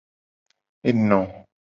[0.89, 1.21] Eno.